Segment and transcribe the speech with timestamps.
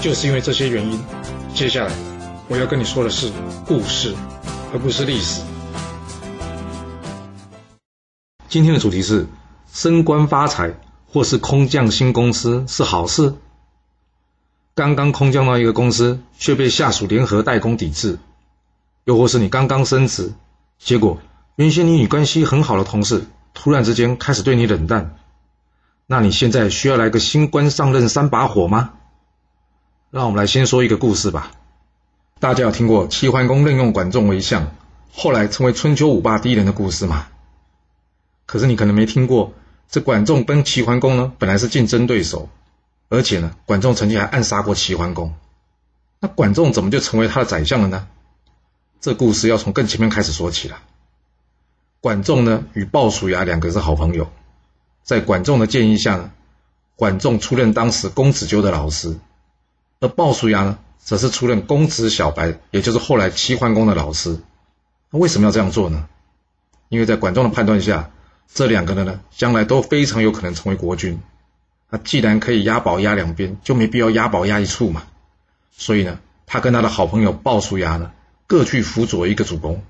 [0.00, 1.00] 就是因为这些原因，
[1.54, 1.92] 接下来
[2.48, 3.32] 我要跟你说的是
[3.66, 4.14] 故事，
[4.72, 5.42] 而不是历史。
[8.48, 9.26] 今天的主题是
[9.72, 10.72] 升官发财
[11.06, 13.34] 或是空降新公司是好事。
[14.76, 18.20] 刚刚空降到一个公司，却被下属联合代工抵制，
[19.04, 20.32] 又或是你刚刚升职，
[20.78, 21.18] 结果
[21.56, 25.16] 原先你与关系很好的同事突然之间开始对你冷淡，
[26.06, 28.92] 那你现在需要来个新官上任三把火吗？
[30.10, 31.50] 让我们来先说一个故事吧。
[32.40, 34.70] 大家有听过齐桓公任用管仲为相，
[35.12, 37.26] 后来成为春秋五霸第一人的故事吗？
[38.46, 39.52] 可是你可能没听过，
[39.90, 42.48] 这管仲跟齐桓公呢，本来是竞争对手，
[43.10, 45.34] 而且呢，管仲曾经还暗杀过齐桓公。
[46.20, 48.08] 那管仲怎么就成为他的宰相了呢？
[49.02, 50.78] 这故事要从更前面开始说起了。
[52.00, 54.30] 管仲呢，与鲍叔牙两个是好朋友，
[55.02, 56.30] 在管仲的建议下呢，
[56.96, 59.18] 管仲出任当时公子纠的老师。
[60.00, 64.40] 而鲍叔牙呢，则是出任公子小白，也就是后来齐桓公的老师。
[65.10, 66.08] 那为什么要这样做呢？
[66.88, 68.10] 因为在管仲的判断下，
[68.52, 71.20] 这两个人呢，将来都非常有可能成为国君。
[71.90, 75.02] 那既然可以押宝押两边，就没必要押宝押一处嘛。
[75.72, 78.12] 所以呢，他跟他的好朋友鲍叔牙呢，
[78.46, 79.82] 各去辅佐一个主公。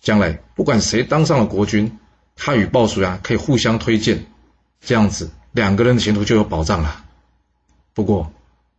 [0.00, 1.98] 将来不管谁当上了国君，
[2.36, 4.26] 他与鲍叔牙可以互相推荐，
[4.80, 7.04] 这样子两个人的前途就有保障了。
[7.94, 8.32] 不过，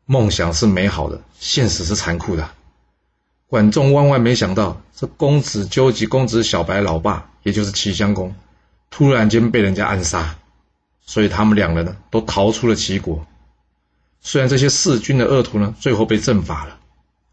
[0.05, 2.49] 梦想是美好的，现实是残酷的。
[3.47, 8.35] 管仲万万没想到，这公子纠及公子小白老爸，也就是齐襄公，
[8.89, 10.35] 突然间被人家暗杀，
[11.05, 13.25] 所以他们两人呢，都逃出了齐国。
[14.21, 16.79] 虽然这些弑君的恶徒呢，最后被正法了，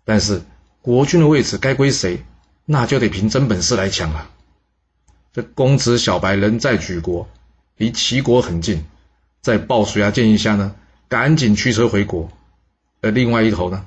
[0.05, 0.43] 但是
[0.83, 2.23] 国君的位置该归谁，
[2.67, 4.29] 那就得凭真本事来抢了。
[5.33, 7.29] 这公子小白人在莒国，
[7.77, 8.85] 离齐国很近，
[9.41, 10.75] 在鲍叔牙建议下呢，
[11.09, 12.31] 赶紧驱车回国。
[13.03, 13.87] 而另外一头呢，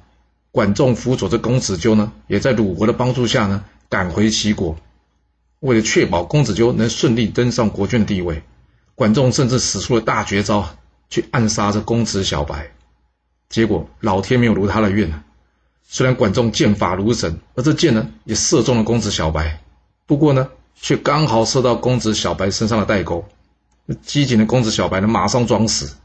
[0.52, 4.76] 管仲辅佐着公子纠呢，也在鲁国的帮助下呢，赶回齐国。
[5.60, 8.44] 为了确保公子纠能顺利登上国君的地位，
[8.96, 10.68] 管仲甚至使出了大绝招，
[11.10, 12.72] 去暗杀这公子小白。
[13.50, 15.24] 结果老天没有如他的愿，
[15.88, 19.62] 虽然管仲剑法如神，而这箭呢，也射中了公子小白，
[20.06, 23.24] 不过呢，却刚好射到公子小白身上的带钩。
[24.02, 25.96] 机警的公子小白呢，马上装死。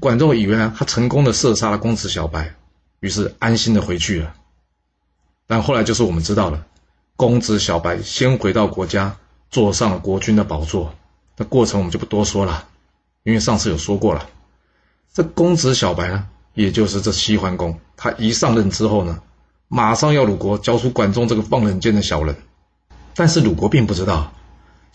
[0.00, 2.54] 管仲以为呢，他成功的射杀了公子小白，
[3.00, 4.34] 于是安心的回去了。
[5.46, 6.64] 但后来就是我们知道了，
[7.14, 9.16] 公子小白先回到国家，
[9.50, 10.94] 坐上了国君的宝座。
[11.36, 12.68] 那过程我们就不多说了，
[13.22, 14.28] 因为上次有说过了。
[15.12, 19.20] 这公子小白呢，也就是这齐桓公，他一上任之后呢，
[19.68, 22.34] 马上要鲁国交出管仲这个放冷箭的小人。
[23.14, 24.32] 但是鲁国并不知道，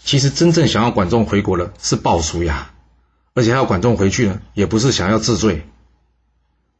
[0.03, 2.71] 其实真正想要管仲回国的是鲍叔牙。
[3.37, 5.63] 而且还要管仲回去呢，也不是想要治罪。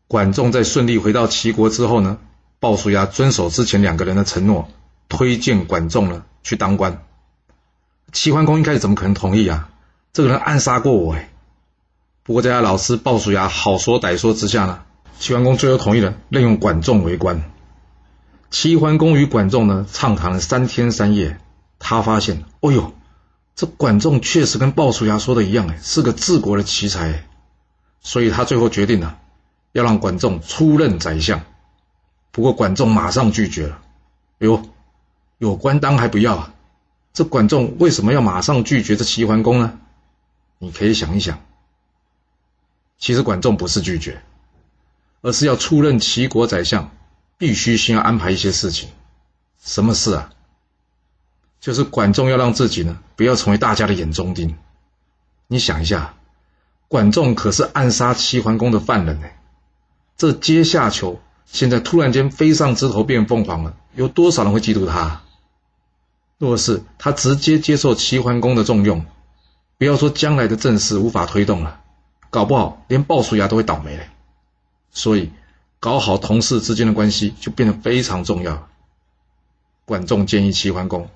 [0.08, 2.18] 管仲在顺利回到齐国之后呢，
[2.60, 4.68] 鲍叔牙遵守之前两个人的承诺，
[5.08, 7.04] 推荐管仲呢去当官。
[8.12, 9.70] 齐桓公一开始怎么可能同意啊？
[10.14, 11.30] 这个人暗杀过我哎。
[12.24, 14.82] 不过在他老师鲍叔牙好说歹说之下呢，
[15.20, 17.44] 齐桓公最后同意了任用管仲为官。
[18.50, 21.38] 齐桓公与管仲呢畅谈了三天三夜，
[21.78, 22.94] 他发现，哦呦。
[23.58, 27.26] 这管仲确实跟鲍叔牙说的一样，是个治国的奇才，
[28.02, 29.18] 所以他最后决定了
[29.72, 31.42] 要让管仲出任宰相。
[32.32, 33.82] 不过管仲马上拒绝了，
[34.38, 34.62] 哎呦，
[35.40, 36.54] 有官当还不要啊？
[37.14, 39.80] 这管仲为什么要马上拒绝这齐桓公呢？
[40.60, 41.42] 你可以想一想，
[43.00, 44.22] 其实管仲不是拒绝，
[45.22, 46.92] 而是要出任齐国宰相，
[47.40, 48.90] 必须先要安排一些事情。
[49.60, 50.30] 什么事啊？
[51.60, 54.56] 就是管仲要让自己呢，不要成为大家的眼中钉。
[55.48, 56.14] 你想一下，
[56.88, 59.28] 管仲可是暗杀齐桓公的犯人呢。
[60.16, 65.22] 这阶下囚现在突然间飞上枝头变凤凰了，有多少人会嫉妒他？
[66.38, 69.06] 若是他直接接受齐桓公的重用，
[69.78, 71.82] 不要说将来的政事无法推动了，
[72.30, 74.10] 搞不好连鲍叔牙都会倒霉嘞。
[74.92, 75.32] 所以，
[75.80, 78.68] 搞好同事之间的关系就变得非常重要。
[79.86, 81.10] 管仲建议齐桓公。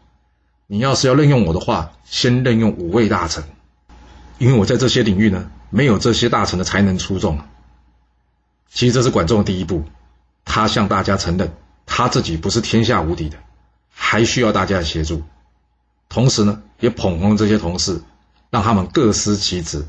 [0.74, 3.44] 你要是要任用我的话，先任用五位大臣，
[4.38, 7.42] 因为我在这些领域呢，没有这些大臣的才能出众。
[8.70, 9.84] 其实这是管仲的第一步，
[10.46, 11.52] 他向大家承认
[11.86, 13.38] 他自己不是天下无敌的，
[13.94, 15.24] 还需要大家的协助。
[16.08, 18.02] 同时呢，也捧红这些同事，
[18.50, 19.86] 让他们各司其职。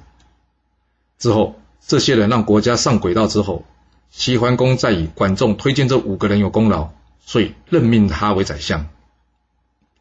[1.17, 3.65] 之后，这些人让国家上轨道之后，
[4.11, 6.91] 齐桓公再以管仲推荐这五个人有功劳，
[7.25, 8.89] 所以任命他为宰相。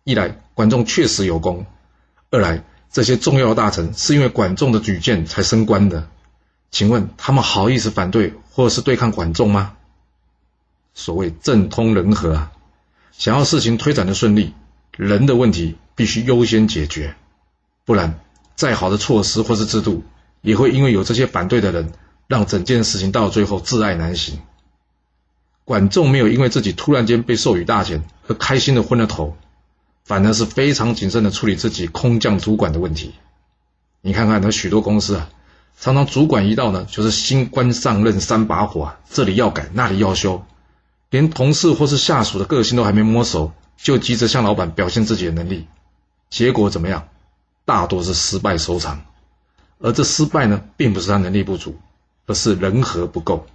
[0.03, 1.65] 一来，管仲确实有功；
[2.31, 6.07] 二来，这些重要大臣是因为管仲的举荐才升官的。
[6.71, 9.77] 请问他们好意思反对或是对抗管仲吗？
[10.94, 12.51] 所谓政通人和啊，
[13.12, 14.53] 想要事情推展的顺利，
[14.98, 17.15] 人的问题必须优先解决，
[17.86, 18.19] 不然
[18.56, 20.04] 再好的措施或是制度，
[20.42, 21.92] 也会因为有这些反对的人，
[22.27, 24.39] 让整件事情到最后自爱难行。
[25.63, 29.38] 管仲没有因为自己突然间被授予大权而开心的昏了头，
[30.03, 33.13] 反而是非常谨慎的处理自己空降主管的问题。
[34.01, 35.30] 你看看那许多公司啊。
[35.80, 40.44] 常常主管一到呢，就是新官上任三把火啊，这里要改，那里要修，
[41.09, 45.65] 连同事或是下属的个性都还没摸熟，就急着向老板表现自己的能力，
[46.30, 47.07] 结果怎么样？
[47.65, 49.01] 大多是失败收场。
[49.80, 51.75] 而这失败呢，并不是他能力不足，
[52.27, 53.47] 而是人和不够。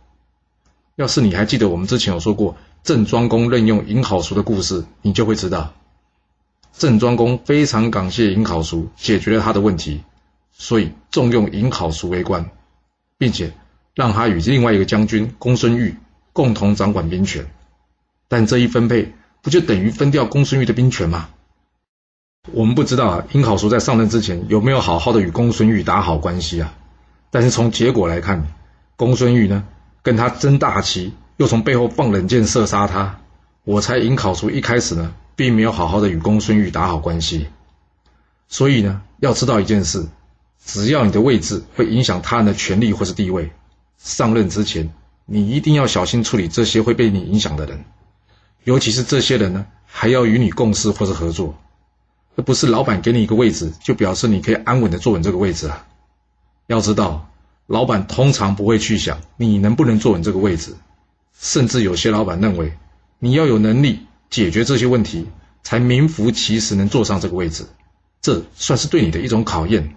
[0.97, 5.75] 要是你还记得我们之前有说过郑庄公任用尹好叔的故事，你就会知道，
[6.79, 10.03] 郑庄公非常感谢尹考叔，解决了他的问题。
[10.53, 12.51] 所以重用尹考叔为官，
[13.19, 13.53] 并且
[13.95, 15.95] 让他与另外一个将军公孙玉
[16.33, 17.47] 共同掌管兵权，
[18.29, 19.13] 但这一分配
[19.43, 21.29] 不就等于分掉公孙玉的兵权吗？
[22.53, 26.75] 我们不知道啊，尹考叔在上任之前有没有好好的与公孙玉打好关系啊？
[27.31, 28.47] 但是从结果来看，
[28.97, 29.67] 公孙玉呢
[30.03, 33.21] 跟他争大旗，又从背后放冷箭射杀他，
[33.65, 37.47] 我猜尹考叔一开始呢并没有好好的与公孙玉打好关系。
[38.49, 40.07] 所以呢，要知道一件事。
[40.65, 43.53] 只要你的位置会影响他人的权利或是地位，
[43.99, 44.93] 上任之前，
[45.25, 47.85] 你一定要小心处理这些会被你影响的人，
[48.65, 51.55] 尤其是这些人呢，还要与你共事或是合作，
[52.35, 55.87] 而不是老板给你一个位置就表示你可以安稳的坐稳这个位置啊。
[56.67, 57.31] 要知道，
[57.69, 60.75] 老板通常不会去想你能不能坐稳这个位置，
[61.39, 62.77] 甚至有些老板认为
[63.21, 65.27] 你要有能力解决这些问题，
[65.63, 67.67] 才名副其实能坐上这个位置，
[68.21, 69.97] 这算是对你的一种考验。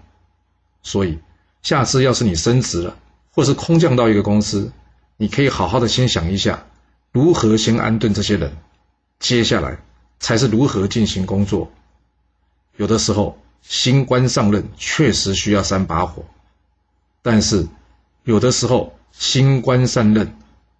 [0.81, 1.19] 所以，
[1.61, 2.97] 下次要是你升职了，
[3.31, 4.71] 或是空降到一个公司，
[5.17, 6.65] 你可以好好的先想一下，
[7.11, 8.55] 如何先安顿这些人，
[9.19, 9.79] 接下来
[10.19, 11.69] 才是如何进行工作。
[12.77, 16.23] 有的时候，新官上任确实需要三把火，
[17.21, 17.67] 但是
[18.23, 20.33] 有的时候，新官上任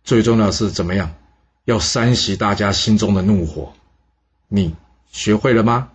[0.06, 1.14] 最重要是怎么样？
[1.70, 3.74] 要煽熄大家心中的怒火。
[4.48, 4.74] 你
[5.12, 5.90] 学会了吗？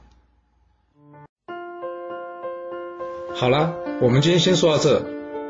[3.35, 3.75] 好了。
[4.01, 5.05] 我们今天先说到这。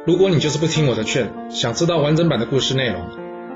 [0.07, 3.07] 如果你就是不听我的劝，想知道完整版的故事内容，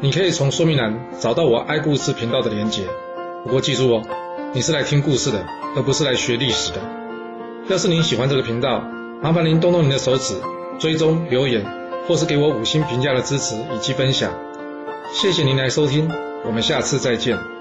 [0.01, 2.85] 你可以从说明栏找到我爱故事频道的连结。
[3.45, 4.03] 不过记住哦，
[4.55, 6.81] 你是来听故事的，而不是来学历史的。
[7.69, 8.81] 要是您喜欢这个频道，
[9.23, 10.35] 麻烦您动动您的手指，
[10.79, 11.65] 追踪、留言，
[12.07, 14.33] 或是给我五星评价的支持以及分享。
[15.15, 16.11] 谢谢您来收听，
[16.45, 17.58] 我们下次再见。